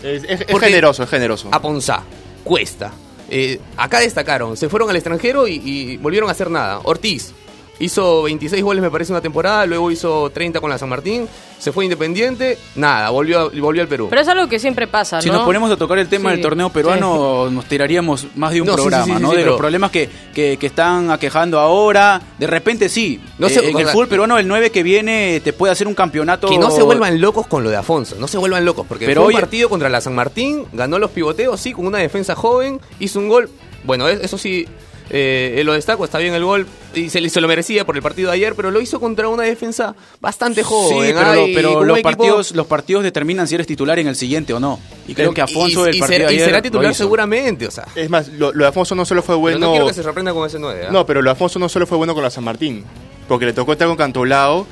[0.02, 1.48] Es, es- es Porque- generoso, es generoso.
[1.52, 2.02] A Ponzá,
[2.44, 2.92] Cuesta.
[3.28, 6.80] Eh, acá destacaron, se fueron al extranjero y, y volvieron a hacer nada.
[6.84, 7.32] Ortiz,
[7.78, 11.72] Hizo 26 goles, me parece, una temporada, luego hizo 30 con la San Martín, se
[11.72, 14.06] fue Independiente, nada, volvió, volvió al Perú.
[14.08, 15.22] Pero es algo que siempre pasa, ¿no?
[15.22, 18.62] Si nos ponemos a tocar el tema Sí, del torneo peruano, nos tiraríamos más de
[18.62, 19.28] un No, programa, sí, sí, ¿no?
[19.30, 22.22] sí, de pero- los problemas que, que, que están aquejando ahora.
[22.38, 23.20] De repente sí.
[23.38, 25.94] No Eh, sé, en el fútbol peruano, el 9 que viene te puede hacer un
[25.94, 26.48] campeonato.
[26.48, 29.20] Que no se vuelvan locos con lo de Afonso, no se vuelvan locos, porque Pero
[29.20, 32.34] fue hoy- un partido contra la San Martín, ganó los pivoteos, sí, con una defensa
[32.34, 33.50] joven, hizo un gol,
[33.84, 34.66] bueno, es- eso sí,
[35.10, 38.36] eh, lo destaco, está bien el gol, y se, lo merecía por el partido de
[38.36, 41.06] ayer, pero lo hizo contra una defensa bastante joven.
[41.08, 41.12] Sí,
[41.54, 44.52] pero, ay, un los, equipo- partidos, los partidos determinan si eres titular en el siguiente
[44.52, 44.80] o no.
[45.06, 47.70] Y creo que Afonso y, el y partido será, de y será titular seguramente, o
[47.70, 47.86] sea.
[47.94, 49.58] Es más, lo, lo de Afonso no solo fue pero bueno.
[49.58, 50.86] no quiero que se sorprenda con ese 9.
[50.88, 50.92] ¿ah?
[50.92, 52.84] No, pero lo de Afonso no solo fue bueno con la San Martín,
[53.28, 54.66] porque le tocó estar con Cantolao.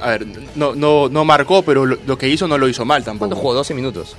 [0.00, 3.02] A ver, no, no, no marcó, pero lo, lo que hizo no lo hizo mal
[3.04, 3.40] ¿Cuánto tampoco.
[3.40, 3.54] jugó?
[3.54, 4.16] 12 minutos.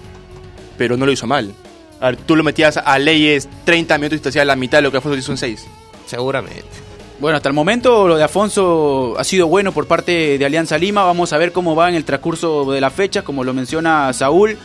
[0.77, 1.53] Pero no lo hizo mal.
[2.02, 4.82] A ver, tú lo metías a leyes 30 minutos y te hacía la mitad de
[4.82, 5.68] lo que Afonso hizo en 6.
[6.08, 6.66] Seguramente.
[7.20, 11.04] Bueno, hasta el momento lo de Afonso ha sido bueno por parte de Alianza Lima.
[11.04, 14.58] Vamos a ver cómo va en el transcurso de la fecha, como lo menciona Saúl.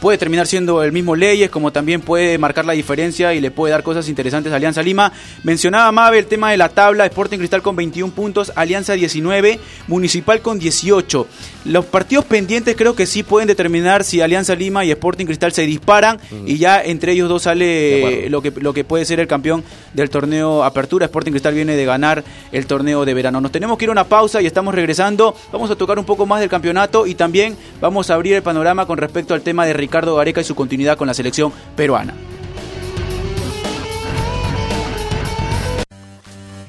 [0.00, 3.72] Puede terminar siendo el mismo Leyes, como también puede marcar la diferencia y le puede
[3.72, 5.12] dar cosas interesantes a Alianza Lima.
[5.42, 10.42] Mencionaba Mabe el tema de la tabla, Sporting Cristal con 21 puntos, Alianza 19, Municipal
[10.42, 11.26] con 18.
[11.64, 15.62] Los partidos pendientes creo que sí pueden determinar si Alianza Lima y Sporting Cristal se
[15.62, 19.64] disparan y ya entre ellos dos sale lo que, lo que puede ser el campeón
[19.94, 21.06] del torneo Apertura.
[21.06, 23.40] Sporting Cristal viene de ganar el torneo de verano.
[23.40, 25.34] Nos tenemos que ir a una pausa y estamos regresando.
[25.52, 28.86] Vamos a tocar un poco más del campeonato y también vamos a abrir el panorama
[28.86, 32.12] con respecto al tema de Ricardo Gareca y su continuidad con la selección peruana.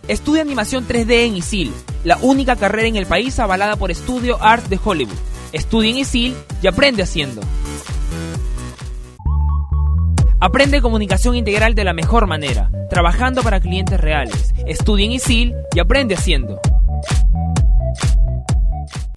[0.07, 4.67] Estudia animación 3D en ISIL, la única carrera en el país avalada por Studio Art
[4.67, 5.17] de Hollywood.
[5.51, 7.41] Estudia en ISIL y aprende haciendo.
[10.39, 14.53] Aprende comunicación integral de la mejor manera, trabajando para clientes reales.
[14.67, 16.61] Estudia en ISIL y aprende haciendo.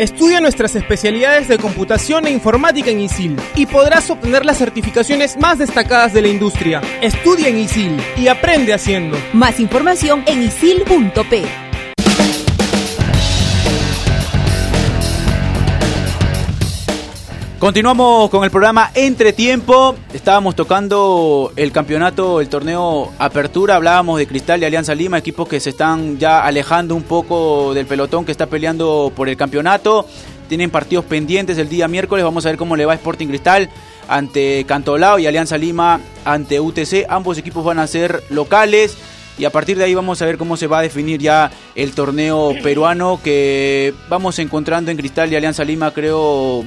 [0.00, 5.58] Estudia nuestras especialidades de computación e informática en ISIL y podrás obtener las certificaciones más
[5.58, 6.80] destacadas de la industria.
[7.02, 9.18] Estudia en ISIL y aprende haciendo.
[9.34, 11.69] Más información en isil.p.
[17.60, 19.94] Continuamos con el programa Entretiempo.
[20.14, 23.76] Estábamos tocando el campeonato, el torneo Apertura.
[23.76, 27.84] Hablábamos de Cristal y Alianza Lima, equipos que se están ya alejando un poco del
[27.84, 30.06] pelotón que está peleando por el campeonato.
[30.48, 32.24] Tienen partidos pendientes el día miércoles.
[32.24, 33.68] Vamos a ver cómo le va Sporting Cristal
[34.08, 37.04] ante Cantolao y Alianza Lima ante UTC.
[37.10, 38.96] Ambos equipos van a ser locales.
[39.36, 41.92] Y a partir de ahí vamos a ver cómo se va a definir ya el
[41.92, 46.64] torneo peruano que vamos encontrando en Cristal y Alianza Lima, creo,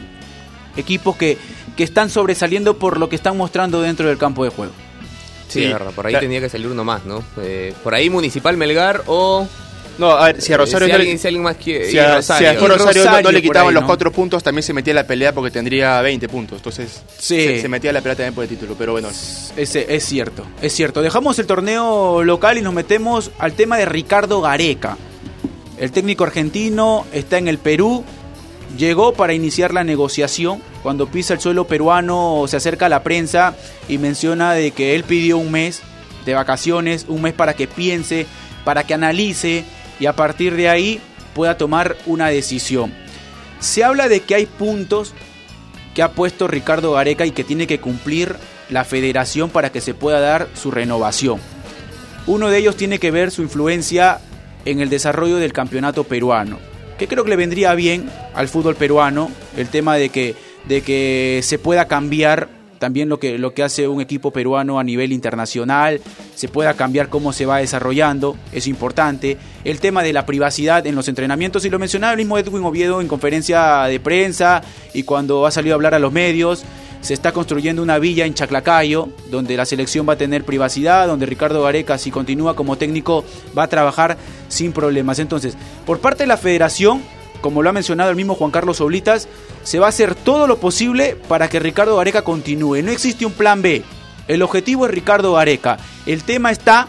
[0.77, 1.38] equipos que,
[1.77, 4.73] que están sobresaliendo por lo que están mostrando dentro del campo de juego.
[5.47, 5.63] Sí, Sí.
[5.65, 7.23] es verdad, por ahí La- tenía que salir uno más, ¿no?
[7.41, 9.47] Eh, por ahí Municipal Melgar o...
[9.99, 11.88] No, a ver, si a Rosario si, no le- alguien, si alguien más quiere...
[11.88, 12.49] Si y a, Rosario.
[12.49, 13.88] si a Rosario, Rosario no- no, le quitaban ahí, los ¿no?
[13.88, 16.57] cuatro puntos, también se metía en la pelea porque tendría 20 puntos.
[16.57, 17.36] Entonces, Sí.
[17.43, 18.73] se, se metía en la pelea también por el título.
[18.75, 19.09] Pero bueno,
[19.55, 21.03] Ese, es cierto, es cierto.
[21.03, 24.97] Dejamos el torneo local y nos metemos al tema de Ricardo Gareca.
[25.77, 28.03] El técnico argentino está en el Perú,
[28.77, 30.62] llegó para iniciar la negociación.
[30.81, 33.55] Cuando pisa el suelo peruano se acerca a la prensa
[33.88, 35.81] y menciona de que él pidió un mes
[36.25, 38.25] de vacaciones, un mes para que piense,
[38.63, 39.65] para que analice
[39.99, 41.01] y a partir de ahí
[41.33, 42.93] pueda tomar una decisión.
[43.59, 45.13] Se habla de que hay puntos
[45.93, 48.36] que ha puesto Ricardo Gareca y que tiene que cumplir
[48.69, 51.39] la federación para que se pueda dar su renovación.
[52.25, 54.19] Uno de ellos tiene que ver su influencia
[54.65, 56.57] en el desarrollo del campeonato peruano,
[57.03, 60.35] que creo que le vendría bien al fútbol peruano el tema de que,
[60.69, 62.47] de que se pueda cambiar
[62.79, 65.99] también lo que, lo que hace un equipo peruano a nivel internacional,
[66.33, 69.37] se pueda cambiar cómo se va desarrollando, es importante.
[69.65, 73.01] El tema de la privacidad en los entrenamientos, y lo mencionaba el mismo Edwin Oviedo
[73.01, 74.61] en conferencia de prensa
[74.93, 76.63] y cuando ha salido a hablar a los medios,
[77.03, 81.25] se está construyendo una villa en Chaclacayo, donde la selección va a tener privacidad, donde
[81.25, 85.19] Ricardo Gareca, si continúa como técnico, va a trabajar sin problemas.
[85.19, 87.01] Entonces, por parte de la federación,
[87.41, 89.27] como lo ha mencionado el mismo Juan Carlos Oblitas,
[89.63, 92.81] se va a hacer todo lo posible para que Ricardo Gareca continúe.
[92.81, 93.83] No existe un plan B.
[94.29, 95.77] El objetivo es Ricardo Gareca.
[96.05, 96.87] El tema está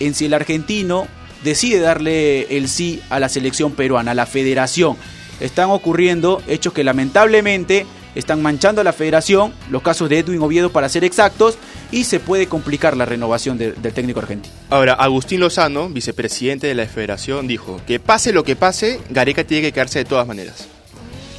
[0.00, 1.06] en si el argentino
[1.44, 4.96] decide darle el sí a la selección peruana, a la federación.
[5.38, 10.70] Están ocurriendo hechos que lamentablemente están manchando a la federación, los casos de Edwin Oviedo
[10.70, 11.56] para ser exactos,
[11.92, 14.54] y se puede complicar la renovación de- del técnico argentino.
[14.70, 19.62] Ahora, Agustín Lozano, vicepresidente de la federación, dijo que pase lo que pase, Gareca tiene
[19.62, 20.66] que quedarse de todas maneras.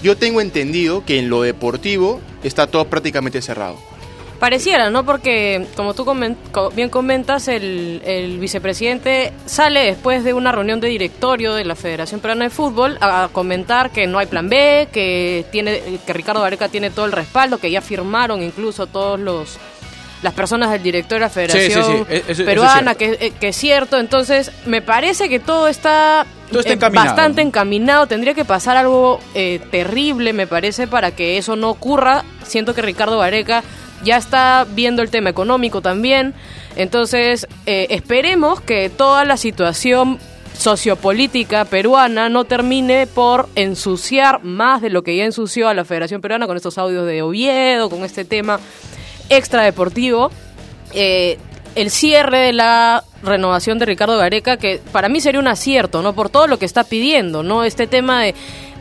[0.03, 3.77] Yo tengo entendido que en lo deportivo está todo prácticamente cerrado.
[4.41, 5.05] Pareciera, ¿no?
[5.05, 10.79] Porque, como tú comen- co- bien comentas, el, el vicepresidente sale después de una reunión
[10.79, 14.87] de directorio de la Federación Peruana de Fútbol a comentar que no hay plan B,
[14.91, 19.57] que tiene que Ricardo Gareca tiene todo el respaldo, que ya firmaron incluso todos los
[20.23, 23.33] las personas del director de la Federación sí, e- eso- eso es Peruana, que, eh,
[23.39, 23.97] que es cierto.
[23.99, 27.07] Entonces, me parece que todo está, Todo está eh, encaminado.
[27.07, 28.05] bastante encaminado.
[28.07, 32.23] Tendría que pasar algo eh, terrible, me parece, para que eso no ocurra.
[32.43, 33.63] Siento que Ricardo Gareca
[34.03, 36.33] ya está viendo el tema económico también.
[36.75, 40.19] Entonces, eh, esperemos que toda la situación
[40.53, 46.21] sociopolítica peruana no termine por ensuciar más de lo que ya ensució a la Federación
[46.21, 48.59] Peruana con estos audios de Oviedo, con este tema
[49.29, 50.31] extradeportivo.
[50.93, 51.37] Eh,
[51.75, 56.13] el cierre de la renovación de Ricardo Gareca, que para mí sería un acierto, ¿no?
[56.13, 57.63] Por todo lo que está pidiendo, ¿no?
[57.63, 58.35] Este tema de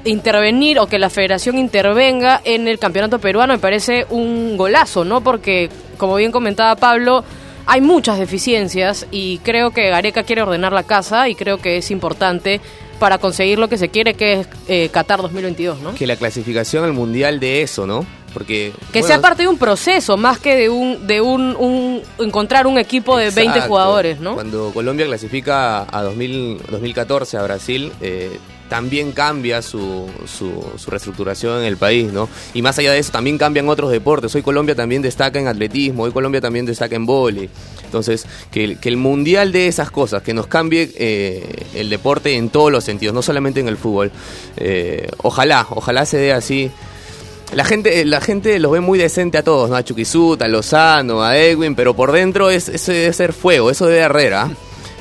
[0.05, 5.21] intervenir o que la federación intervenga en el campeonato peruano me parece un golazo, ¿no?
[5.21, 7.25] Porque, como bien comentaba Pablo,
[7.67, 11.91] hay muchas deficiencias y creo que Gareca quiere ordenar la casa y creo que es
[11.91, 12.61] importante
[12.99, 15.95] para conseguir lo que se quiere, que es eh, Qatar 2022, ¿no?
[15.95, 18.05] Que la clasificación al mundial de eso, ¿no?
[18.33, 18.73] Porque.
[18.93, 22.67] Que bueno, sea parte de un proceso, más que de un de un, un- encontrar
[22.67, 23.69] un equipo de 20 Exacto.
[23.69, 24.35] jugadores, ¿no?
[24.35, 28.39] Cuando Colombia clasifica a 2000 2014 a Brasil, eh,
[28.69, 32.29] también cambia su, su, su reestructuración en el país, ¿no?
[32.55, 34.33] Y más allá de eso, también cambian otros deportes.
[34.37, 37.51] Hoy Colombia también destaca en atletismo, hoy Colombia también destaca en vóley.
[37.85, 42.37] Entonces, que, el- que el mundial de esas cosas, que nos cambie eh, el deporte
[42.37, 44.13] en todos los sentidos, no solamente en el fútbol.
[44.57, 46.71] Eh, ojalá, ojalá se dé así.
[47.55, 49.77] La gente, la gente los ve muy decente a todos, ¿no?
[49.77, 53.87] A Chuquisuta, a Lozano, a Edwin, pero por dentro es, eso debe ser fuego, eso
[53.87, 54.51] debe arder, ¿ah?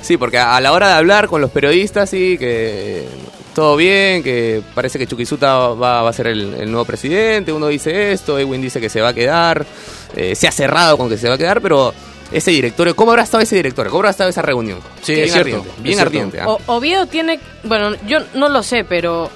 [0.02, 3.06] Sí, porque a, a la hora de hablar con los periodistas, sí, que
[3.54, 7.68] todo bien, que parece que Chuquisuta va, va a ser el, el nuevo presidente, uno
[7.68, 9.66] dice esto, Edwin dice que se va a quedar,
[10.16, 11.94] eh, se ha cerrado con que se va a quedar, pero
[12.32, 13.92] ese directorio, ¿cómo habrá estado ese directorio?
[13.92, 14.80] ¿Cómo habrá estado esa reunión?
[15.04, 16.42] Sí, bien es cierto, ardiente, bien ardiente.
[16.42, 16.48] ¿ah?
[16.50, 19.30] O- Oviedo tiene, bueno, yo no lo sé, pero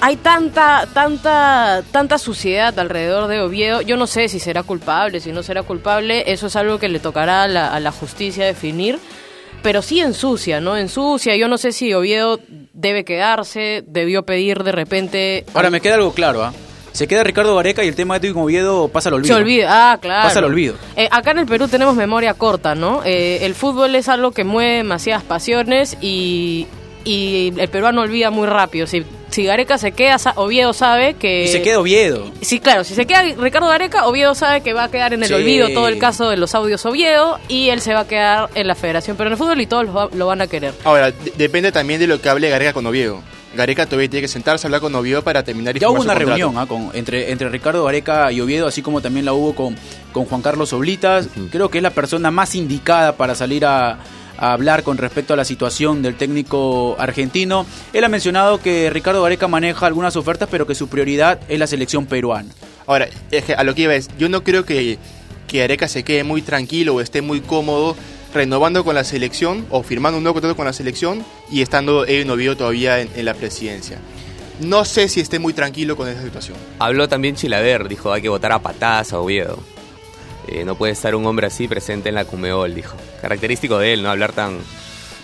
[0.00, 3.80] hay tanta, tanta, tanta suciedad alrededor de Oviedo.
[3.80, 6.24] Yo no sé si será culpable, si no será culpable.
[6.30, 8.98] Eso es algo que le tocará a la, a la justicia definir.
[9.62, 10.76] Pero sí ensucia, ¿no?
[10.76, 11.36] Ensucia.
[11.36, 12.38] Yo no sé si Oviedo
[12.72, 15.44] debe quedarse, debió pedir de repente.
[15.52, 16.52] Ahora me queda algo claro, ¿ah?
[16.92, 19.34] Se queda Ricardo Gareca y el tema de Edwin Oviedo pasa al olvido.
[19.34, 20.28] Se olvida, ah, claro.
[20.28, 20.74] Pasa al olvido.
[20.96, 23.02] Eh, acá en el Perú tenemos memoria corta, ¿no?
[23.04, 26.66] Eh, el fútbol es algo que mueve demasiadas pasiones y,
[27.04, 28.86] y el peruano olvida muy rápido.
[28.86, 31.44] Si, si Gareca se queda, Oviedo sabe que...
[31.44, 32.30] Y se queda Oviedo.
[32.40, 35.28] Sí, claro, si se queda Ricardo Gareca, Oviedo sabe que va a quedar en el
[35.28, 35.34] Sí.
[35.34, 38.66] olvido todo el caso de los audios Oviedo y él se va a quedar en
[38.66, 40.72] la Federación Peruana de Fútbol y todos lo, va- lo van a querer.
[40.84, 43.20] Ahora, de- depende también de lo que hable Gareca con Oviedo.
[43.54, 46.12] Gareca todavía tiene que sentarse a hablar con Oviedo para terminar y Ya hubo una
[46.12, 46.66] su reunión ¿ah?
[46.66, 49.74] con, entre, entre Ricardo Gareca y Oviedo, así como también la hubo con,
[50.12, 51.28] con Juan Carlos Oblitas.
[51.50, 53.98] Creo que es la persona más indicada para salir a,
[54.38, 57.66] a hablar con respecto a la situación del técnico argentino.
[57.92, 61.66] Él ha mencionado que Ricardo Gareca maneja algunas ofertas, pero que su prioridad es la
[61.66, 62.48] selección peruana.
[62.86, 64.98] Ahora, es que a lo que iba es, yo no creo que,
[65.46, 67.96] que Areca se quede muy tranquilo o esté muy cómodo
[68.32, 72.30] renovando con la selección o firmando un nuevo contrato con la selección y estando Edwin
[72.30, 73.98] Oviedo todavía en, en la presidencia.
[74.60, 76.56] No sé si esté muy tranquilo con esa situación.
[76.78, 79.58] Habló también Chilaver, dijo hay que votar a patadas a Oviedo.
[80.50, 82.96] Eh, no puede estar un hombre así presente en la Cumeol, dijo.
[83.20, 84.10] Característico de él, ¿no?
[84.10, 84.58] Hablar tan,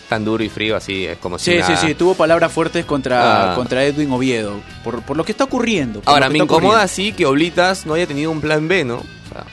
[0.09, 1.77] tan duro y frío así, es como si Sí, nada.
[1.77, 3.55] sí, sí, tuvo palabras fuertes contra, Ah.
[3.57, 6.03] contra Edwin Oviedo, por, por lo que está ocurriendo.
[6.05, 8.97] Ahora, me incomoda así que Oblitas no haya tenido un plan B, ¿no?
[8.97, 9.45] O sea,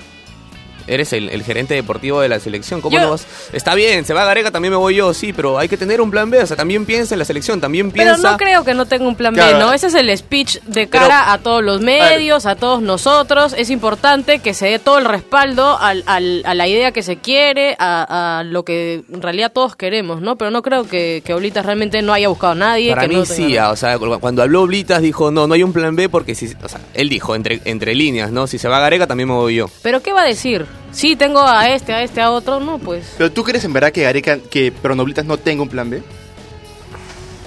[0.93, 2.81] eres el, el gerente deportivo de la selección.
[2.81, 3.25] ¿Cómo Yo- no vas?
[3.53, 6.11] Está bien, se va Gareca, también me voy yo, sí, pero hay que tener un
[6.11, 6.39] plan B.
[6.41, 8.31] O sea, también piensa en la selección, también Pero piensa.
[8.31, 9.57] no creo que no tenga un plan Claro.
[9.57, 9.73] B, ¿no?
[9.73, 13.53] Ese es el speech de cara a todos los medios, a todos nosotros.
[13.57, 17.17] Es importante que se dé todo el respaldo al, al- a la idea que se
[17.17, 20.35] quiere, a, a lo que en realidad todos queremos, ¿no?
[20.37, 22.89] Pero no creo que, que Oblitas realmente no haya buscado a nadie.
[22.91, 25.63] Para que mí no sí, o sea, cu- cuando habló Oblitas dijo, no, no hay
[25.63, 28.47] un plan B porque si, o sea, él dijo entre, entre líneas, ¿no?
[28.47, 29.69] Si se va Gareca también me voy yo.
[29.81, 30.65] Pero ¿qué va a decir?
[30.91, 33.13] Sí, tengo a este, a este, a otro, no, pues...
[33.17, 36.03] ¿Pero tú crees en verdad que Gareca, que Pronoblitas no tenga un plan B?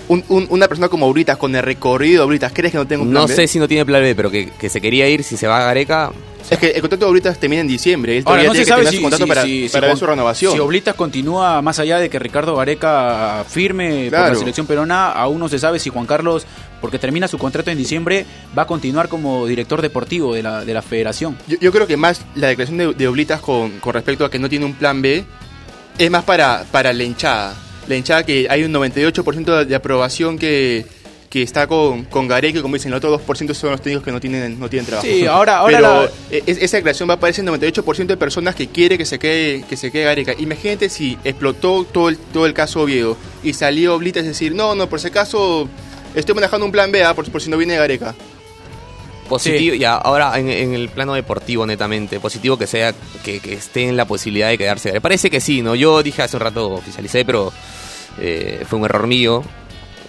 [0.08, 3.02] Un- un- una persona como Oblitas, con el recorrido de Oblitas, ¿crees que no tenga
[3.02, 3.34] un plan No B?
[3.34, 5.60] sé si no tiene plan B, pero que, que se quería ir si se va
[5.64, 6.12] Gareca.
[6.50, 8.18] Es que el contrato de Oblitas termina en diciembre.
[8.18, 10.04] Él Ahora, no se sabe si, su contrato si- para, si- si para ver su
[10.06, 10.52] renovación.
[10.52, 14.32] Si Oblitas continúa más allá de que Ricardo Gareca firme por Claro.
[14.34, 16.44] la selección peruana, aún no se sabe si Juan Carlos,
[16.82, 20.74] porque termina su contrato en diciembre, va a continuar como director deportivo de la, de
[20.74, 21.38] la federación.
[21.48, 24.38] Yo, yo creo que más la declaración de, de Oblitas con, con respecto a que
[24.38, 25.24] no tiene un plan B
[25.96, 27.54] es más para, para la hinchada.
[27.88, 30.84] La hinchada que hay un 98% de, de aprobación que,
[31.28, 34.12] que está con, con Gareca, y como dicen, el otro 2% son los técnicos que
[34.12, 35.06] no tienen, no tienen trabajo.
[35.06, 38.16] Sí, ahora- ahora Pero la- e- es- esa declaración va a aparecer en 98% de
[38.16, 40.32] personas que quiere que se quede, que se quede Gareca.
[40.38, 44.74] Imagínate si explotó todo el, todo el caso Oviedo y salió Blita a decir, no,
[44.74, 45.68] no, por si acaso
[46.14, 48.14] estoy manejando un plan B, ah, por, por si no viene Gareca.
[49.34, 52.92] Positivo, ya, ahora en, en el plano deportivo netamente, positivo que sea,
[53.24, 54.92] que, que esté en la posibilidad de quedarse.
[54.92, 55.74] Me parece que sí, ¿no?
[55.74, 57.52] Yo dije hace un rato, oficialicé, pero
[58.20, 59.42] eh, fue un error mío.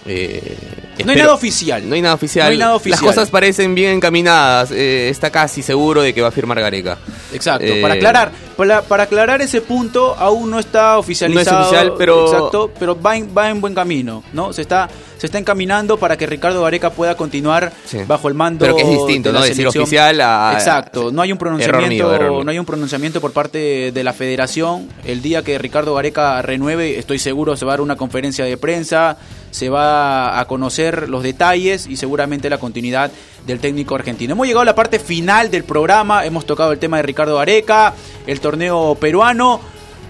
[0.08, 1.88] Eh, No hay espero- nada oficial.
[1.88, 2.46] No hay nada oficial.
[2.46, 3.00] No hay nada oficial.
[3.04, 4.70] Las cosas parecen bien encaminadas.
[4.70, 6.96] eh, está casi seguro de que va a firmar Gareca.
[7.32, 11.56] Exacto, Eh, para aclarar, para, para aclarar ese punto, aún no está oficializado.
[11.58, 14.52] No es oficial, pero- Exacto, pero va en, va en buen camino, ¿no?
[14.52, 14.88] Se está,
[15.18, 17.98] se está encaminando para que Ricardo Gareca pueda continuar Sí.
[18.06, 18.64] bajo el mando.
[18.64, 19.46] Pero que es distinto, de la ¿no?
[19.46, 22.44] Decir oficial a- Exacto, no hay un Error pronunciamiento, mío, error mío.
[22.44, 24.88] no hay un pronunciamiento por parte de la Federación.
[25.04, 28.56] El día que Ricardo Gareca renueve, estoy seguro se va a dar una conferencia de
[28.56, 29.16] prensa,
[29.50, 33.10] se va a conocer los detalles y seguramente la continuidad
[33.46, 34.32] del técnico argentino.
[34.32, 37.94] Hemos llegado a la parte final del programa, hemos tocado el tema de Ricardo Gareca,
[38.26, 39.60] el torneo peruano.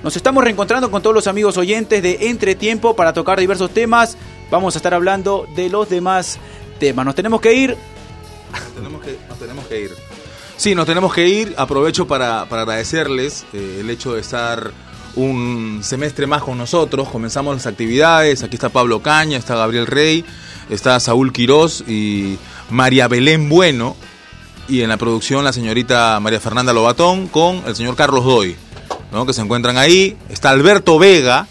[0.03, 4.17] Nos estamos reencontrando con todos los amigos oyentes de Entretiempo para tocar diversos temas.
[4.51, 6.39] Vamos a estar hablando de los demás
[6.79, 7.05] temas.
[7.05, 7.77] Nos tenemos que ir.
[8.75, 9.91] Tenemos que, nos tenemos que ir.
[10.57, 11.55] Sí, nos tenemos que ir.
[11.57, 14.73] Aprovecho para, para agradecerles eh, el hecho de estar
[15.17, 17.09] un semestre más con nosotros.
[17.09, 18.43] Comenzamos las actividades.
[18.43, 20.25] Aquí está Pablo Caña, está Gabriel Rey,
[20.71, 22.39] está Saúl Quirós y
[22.71, 23.97] María Belén Bueno.
[24.69, 28.57] Y en la producción la señorita María Fernanda Lobatón con el señor Carlos Doy,
[29.27, 30.17] que se encuentran ahí.
[30.29, 31.47] Está Alberto Vega,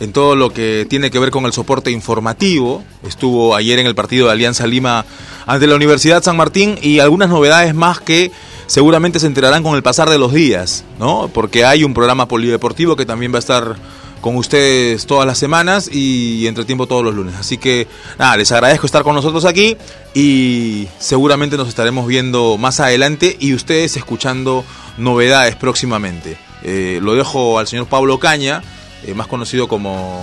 [0.00, 2.84] en todo lo que tiene que ver con el soporte informativo.
[3.06, 5.04] Estuvo ayer en el partido de Alianza Lima
[5.46, 8.30] ante la Universidad San Martín y algunas novedades más que
[8.66, 11.30] seguramente se enterarán con el pasar de los días, ¿no?
[11.32, 13.76] Porque hay un programa polideportivo que también va a estar
[14.20, 17.34] con ustedes todas las semanas y entre tiempo todos los lunes.
[17.38, 17.86] Así que
[18.18, 19.76] nada, les agradezco estar con nosotros aquí
[20.14, 24.64] y seguramente nos estaremos viendo más adelante y ustedes escuchando
[24.98, 26.36] novedades próximamente.
[26.64, 28.62] Eh, lo dejo al señor Pablo Caña,
[29.06, 30.22] eh, más conocido como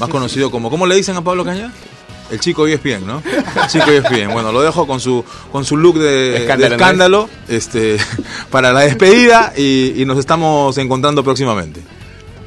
[0.00, 1.72] más conocido como ¿cómo le dicen a Pablo Caña?
[2.30, 3.22] El chico ESPN, ¿no?
[3.62, 4.32] El chico ESPN.
[4.32, 7.98] Bueno, lo dejo con su con su look de de escándalo, Escándalo, este
[8.50, 11.82] para la despedida y, y nos estamos encontrando próximamente.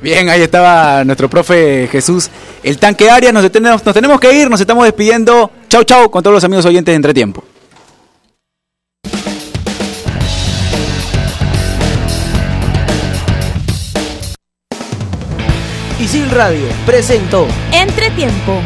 [0.01, 2.30] Bien, ahí estaba nuestro profe Jesús,
[2.63, 3.34] el tanque Arias.
[3.34, 5.51] Nos nos tenemos que ir, nos estamos despidiendo.
[5.69, 7.43] Chau, chau, con todos los amigos oyentes de Entretiempo.
[16.08, 18.62] Isil Radio presentó Entretiempo.